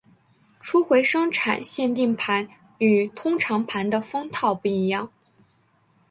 [0.59, 2.47] 初回生产限定盘
[2.79, 5.11] 与通常盘的封套不一样。